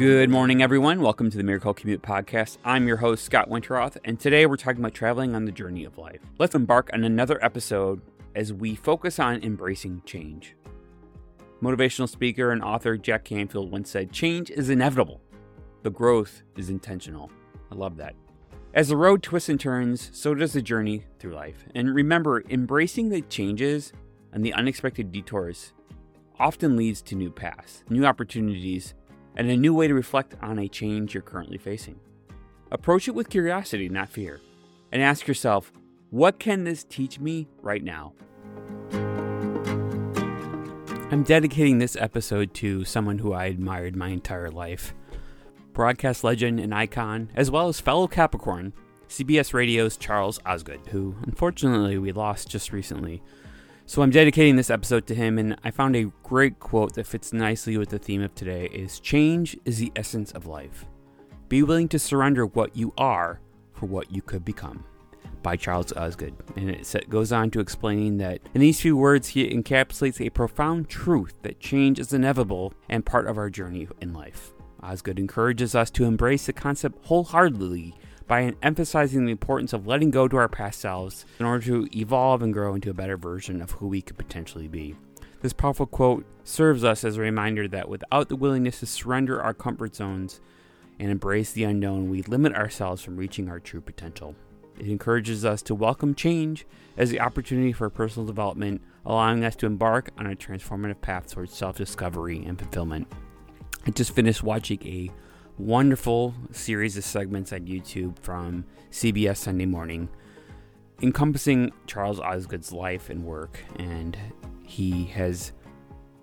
Good 0.00 0.30
morning, 0.30 0.62
everyone. 0.62 1.02
Welcome 1.02 1.28
to 1.28 1.36
the 1.36 1.44
Miracle 1.44 1.74
Commute 1.74 2.00
Podcast. 2.00 2.56
I'm 2.64 2.88
your 2.88 2.96
host, 2.96 3.22
Scott 3.22 3.50
Winterroth, 3.50 3.98
and 4.06 4.18
today 4.18 4.46
we're 4.46 4.56
talking 4.56 4.80
about 4.80 4.94
traveling 4.94 5.34
on 5.34 5.44
the 5.44 5.52
journey 5.52 5.84
of 5.84 5.98
life. 5.98 6.22
Let's 6.38 6.54
embark 6.54 6.88
on 6.94 7.04
another 7.04 7.38
episode 7.44 8.00
as 8.34 8.50
we 8.50 8.76
focus 8.76 9.18
on 9.18 9.42
embracing 9.42 10.00
change. 10.06 10.56
Motivational 11.62 12.08
speaker 12.08 12.50
and 12.50 12.62
author 12.62 12.96
Jack 12.96 13.24
Canfield 13.24 13.70
once 13.70 13.90
said, 13.90 14.10
Change 14.10 14.48
is 14.48 14.70
inevitable, 14.70 15.20
the 15.82 15.90
growth 15.90 16.44
is 16.56 16.70
intentional. 16.70 17.30
I 17.70 17.74
love 17.74 17.98
that. 17.98 18.14
As 18.72 18.88
the 18.88 18.96
road 18.96 19.22
twists 19.22 19.50
and 19.50 19.60
turns, 19.60 20.08
so 20.14 20.34
does 20.34 20.54
the 20.54 20.62
journey 20.62 21.04
through 21.18 21.34
life. 21.34 21.66
And 21.74 21.94
remember, 21.94 22.42
embracing 22.48 23.10
the 23.10 23.20
changes 23.20 23.92
and 24.32 24.42
the 24.42 24.54
unexpected 24.54 25.12
detours 25.12 25.74
often 26.38 26.74
leads 26.74 27.02
to 27.02 27.16
new 27.16 27.30
paths, 27.30 27.84
new 27.90 28.06
opportunities, 28.06 28.94
and 29.36 29.50
a 29.50 29.56
new 29.56 29.74
way 29.74 29.88
to 29.88 29.94
reflect 29.94 30.34
on 30.42 30.58
a 30.58 30.68
change 30.68 31.14
you're 31.14 31.22
currently 31.22 31.58
facing. 31.58 31.98
Approach 32.70 33.08
it 33.08 33.14
with 33.14 33.30
curiosity, 33.30 33.88
not 33.88 34.08
fear, 34.08 34.40
and 34.92 35.02
ask 35.02 35.26
yourself, 35.26 35.72
what 36.10 36.38
can 36.38 36.64
this 36.64 36.84
teach 36.84 37.20
me 37.20 37.48
right 37.62 37.82
now? 37.82 38.12
I'm 41.12 41.24
dedicating 41.24 41.78
this 41.78 41.96
episode 41.96 42.54
to 42.54 42.84
someone 42.84 43.18
who 43.18 43.32
I 43.32 43.46
admired 43.46 43.96
my 43.96 44.08
entire 44.08 44.50
life 44.50 44.94
broadcast 45.72 46.24
legend 46.24 46.60
and 46.60 46.74
icon, 46.74 47.30
as 47.34 47.50
well 47.50 47.68
as 47.68 47.80
fellow 47.80 48.06
Capricorn, 48.06 48.72
CBS 49.08 49.54
Radio's 49.54 49.96
Charles 49.96 50.38
Osgood, 50.44 50.80
who 50.88 51.14
unfortunately 51.22 51.96
we 51.98 52.12
lost 52.12 52.48
just 52.48 52.72
recently. 52.72 53.22
So 53.90 54.02
I'm 54.02 54.10
dedicating 54.10 54.54
this 54.54 54.70
episode 54.70 55.08
to 55.08 55.16
him, 55.16 55.36
and 55.36 55.56
I 55.64 55.72
found 55.72 55.96
a 55.96 56.12
great 56.22 56.60
quote 56.60 56.94
that 56.94 57.08
fits 57.08 57.32
nicely 57.32 57.76
with 57.76 57.88
the 57.88 57.98
theme 57.98 58.22
of 58.22 58.32
today 58.36 58.66
is 58.66 59.00
change 59.00 59.58
is 59.64 59.78
the 59.78 59.90
essence 59.96 60.30
of 60.30 60.46
life. 60.46 60.86
Be 61.48 61.64
willing 61.64 61.88
to 61.88 61.98
surrender 61.98 62.46
what 62.46 62.76
you 62.76 62.92
are 62.96 63.40
for 63.72 63.86
what 63.86 64.12
you 64.12 64.22
could 64.22 64.44
become. 64.44 64.84
By 65.42 65.56
Charles 65.56 65.92
Osgood. 65.94 66.36
And 66.54 66.70
it 66.70 67.10
goes 67.10 67.32
on 67.32 67.50
to 67.50 67.58
explaining 67.58 68.18
that 68.18 68.38
in 68.54 68.60
these 68.60 68.80
few 68.80 68.96
words, 68.96 69.26
he 69.26 69.50
encapsulates 69.52 70.24
a 70.24 70.30
profound 70.30 70.88
truth 70.88 71.34
that 71.42 71.58
change 71.58 71.98
is 71.98 72.12
inevitable 72.12 72.72
and 72.88 73.04
part 73.04 73.26
of 73.26 73.38
our 73.38 73.50
journey 73.50 73.88
in 74.00 74.12
life. 74.12 74.52
Osgood 74.84 75.18
encourages 75.18 75.74
us 75.74 75.90
to 75.90 76.04
embrace 76.04 76.46
the 76.46 76.52
concept 76.52 77.04
wholeheartedly 77.06 77.96
by 78.30 78.54
emphasizing 78.62 79.24
the 79.24 79.32
importance 79.32 79.72
of 79.72 79.88
letting 79.88 80.12
go 80.12 80.28
to 80.28 80.36
our 80.36 80.48
past 80.48 80.78
selves 80.78 81.26
in 81.40 81.46
order 81.46 81.64
to 81.66 81.88
evolve 81.98 82.42
and 82.42 82.52
grow 82.52 82.76
into 82.76 82.88
a 82.88 82.94
better 82.94 83.16
version 83.16 83.60
of 83.60 83.72
who 83.72 83.88
we 83.88 84.00
could 84.00 84.16
potentially 84.16 84.68
be. 84.68 84.94
This 85.42 85.52
powerful 85.52 85.84
quote 85.84 86.24
serves 86.44 86.84
us 86.84 87.02
as 87.02 87.16
a 87.16 87.20
reminder 87.20 87.66
that 87.66 87.88
without 87.88 88.28
the 88.28 88.36
willingness 88.36 88.78
to 88.78 88.86
surrender 88.86 89.42
our 89.42 89.52
comfort 89.52 89.96
zones 89.96 90.40
and 91.00 91.10
embrace 91.10 91.50
the 91.50 91.64
unknown, 91.64 92.08
we 92.08 92.22
limit 92.22 92.54
ourselves 92.54 93.02
from 93.02 93.16
reaching 93.16 93.48
our 93.48 93.58
true 93.58 93.80
potential. 93.80 94.36
It 94.78 94.86
encourages 94.86 95.44
us 95.44 95.60
to 95.62 95.74
welcome 95.74 96.14
change 96.14 96.66
as 96.96 97.10
the 97.10 97.18
opportunity 97.18 97.72
for 97.72 97.90
personal 97.90 98.28
development, 98.28 98.80
allowing 99.04 99.44
us 99.44 99.56
to 99.56 99.66
embark 99.66 100.10
on 100.18 100.28
a 100.28 100.36
transformative 100.36 101.00
path 101.00 101.32
towards 101.32 101.52
self 101.52 101.78
discovery 101.78 102.44
and 102.46 102.56
fulfillment. 102.56 103.08
I 103.88 103.90
just 103.90 104.14
finished 104.14 104.44
watching 104.44 104.78
a 104.86 105.10
wonderful 105.60 106.34
series 106.52 106.96
of 106.96 107.04
segments 107.04 107.52
on 107.52 107.60
YouTube 107.60 108.18
from 108.18 108.64
CBS 108.90 109.36
Sunday 109.36 109.66
Morning, 109.66 110.08
encompassing 111.02 111.70
Charles 111.86 112.18
Osgood's 112.18 112.72
life 112.72 113.10
and 113.10 113.24
work. 113.24 113.62
And 113.76 114.16
he 114.64 115.04
has 115.06 115.52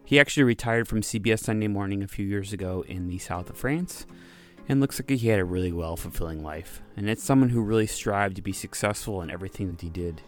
he 0.06 0.20
actually 0.20 0.44
retired 0.44 0.88
from 0.88 1.02
CBS 1.02 1.40
Sunday 1.40 1.68
Morning 1.68 2.02
a 2.02 2.08
few 2.08 2.26
years 2.26 2.52
ago 2.52 2.84
in 2.88 3.08
the 3.08 3.20
south 3.20 3.50
of 3.50 3.58
France, 3.58 4.06
and 4.68 4.82
looks 4.82 5.00
like 5.00 5.10
he 5.10 5.28
had 5.28 5.40
a 5.40 5.46
really 5.46 5.72
well 5.72 5.96
fulfilling 5.96 6.44
life. 6.44 6.82
And 6.96 7.10
it's 7.10 7.24
someone 7.24 7.50
who 7.50 7.62
really 7.62 7.88
strived 7.88 8.38
to 8.38 8.42
be 8.42 8.54
successful 8.54 9.22
in 9.22 9.30
everything 9.30 9.70
that 9.70 9.82
he 9.82 9.90
did, 9.90 10.22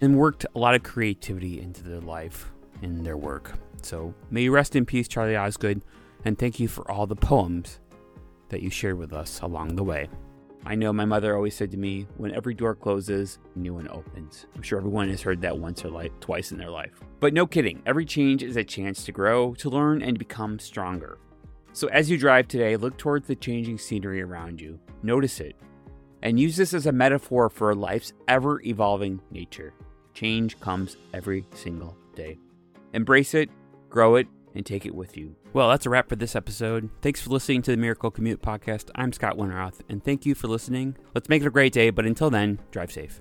and 0.00 0.18
worked 0.18 0.44
a 0.54 0.58
lot 0.58 0.74
of 0.74 0.82
creativity 0.82 1.60
into 1.60 1.82
their 1.82 2.00
life 2.00 2.50
and 2.82 3.04
their 3.04 3.16
work. 3.16 3.52
So 3.82 4.14
may 4.30 4.42
you 4.42 4.52
rest 4.52 4.76
in 4.76 4.84
peace, 4.84 5.08
Charlie 5.08 5.36
Osgood 5.36 5.82
and 6.24 6.38
thank 6.38 6.60
you 6.60 6.68
for 6.68 6.88
all 6.90 7.06
the 7.06 7.16
poems 7.16 7.79
that 8.50 8.62
you 8.62 8.70
shared 8.70 8.98
with 8.98 9.12
us 9.12 9.40
along 9.40 9.74
the 9.74 9.84
way. 9.84 10.08
I 10.66 10.74
know 10.74 10.92
my 10.92 11.06
mother 11.06 11.34
always 11.34 11.56
said 11.56 11.70
to 11.70 11.78
me, 11.78 12.06
when 12.18 12.34
every 12.34 12.52
door 12.52 12.74
closes, 12.74 13.38
a 13.56 13.58
new 13.58 13.72
one 13.72 13.88
opens. 13.88 14.44
I'm 14.54 14.60
sure 14.60 14.78
everyone 14.78 15.08
has 15.08 15.22
heard 15.22 15.40
that 15.40 15.58
once 15.58 15.84
or 15.84 15.88
like 15.88 16.18
twice 16.20 16.52
in 16.52 16.58
their 16.58 16.70
life. 16.70 17.00
But 17.18 17.32
no 17.32 17.46
kidding, 17.46 17.82
every 17.86 18.04
change 18.04 18.42
is 18.42 18.56
a 18.56 18.64
chance 18.64 19.04
to 19.04 19.12
grow, 19.12 19.54
to 19.54 19.70
learn, 19.70 20.02
and 20.02 20.18
become 20.18 20.58
stronger. 20.58 21.18
So 21.72 21.88
as 21.88 22.10
you 22.10 22.18
drive 22.18 22.46
today, 22.46 22.76
look 22.76 22.98
towards 22.98 23.26
the 23.26 23.36
changing 23.36 23.78
scenery 23.78 24.20
around 24.20 24.60
you, 24.60 24.78
notice 25.02 25.40
it, 25.40 25.56
and 26.22 26.38
use 26.38 26.56
this 26.56 26.74
as 26.74 26.86
a 26.86 26.92
metaphor 26.92 27.48
for 27.48 27.74
life's 27.74 28.12
ever 28.28 28.60
evolving 28.62 29.20
nature. 29.30 29.72
Change 30.12 30.60
comes 30.60 30.98
every 31.14 31.46
single 31.54 31.96
day. 32.14 32.38
Embrace 32.92 33.32
it, 33.32 33.48
grow 33.88 34.16
it, 34.16 34.26
and 34.54 34.64
take 34.64 34.86
it 34.86 34.94
with 34.94 35.16
you. 35.16 35.34
Well, 35.52 35.68
that's 35.68 35.86
a 35.86 35.90
wrap 35.90 36.08
for 36.08 36.16
this 36.16 36.36
episode. 36.36 36.90
Thanks 37.02 37.20
for 37.20 37.30
listening 37.30 37.62
to 37.62 37.70
the 37.72 37.76
Miracle 37.76 38.10
Commute 38.10 38.42
podcast. 38.42 38.90
I'm 38.94 39.12
Scott 39.12 39.36
Winterroth, 39.36 39.80
and 39.88 40.04
thank 40.04 40.24
you 40.24 40.34
for 40.34 40.46
listening. 40.46 40.96
Let's 41.14 41.28
make 41.28 41.42
it 41.42 41.46
a 41.46 41.50
great 41.50 41.72
day, 41.72 41.90
but 41.90 42.06
until 42.06 42.30
then, 42.30 42.60
drive 42.70 42.92
safe. 42.92 43.18